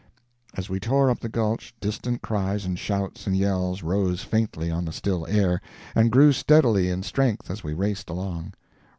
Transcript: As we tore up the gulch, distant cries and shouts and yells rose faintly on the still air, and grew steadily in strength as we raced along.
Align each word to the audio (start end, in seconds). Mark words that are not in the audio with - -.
As 0.57 0.67
we 0.67 0.79
tore 0.79 1.11
up 1.11 1.19
the 1.19 1.29
gulch, 1.29 1.75
distant 1.79 2.23
cries 2.23 2.65
and 2.65 2.79
shouts 2.79 3.27
and 3.27 3.37
yells 3.37 3.83
rose 3.83 4.23
faintly 4.23 4.71
on 4.71 4.83
the 4.85 4.91
still 4.91 5.27
air, 5.27 5.61
and 5.93 6.11
grew 6.11 6.31
steadily 6.33 6.89
in 6.89 7.03
strength 7.03 7.51
as 7.51 7.63
we 7.63 7.75
raced 7.75 8.09
along. 8.09 8.55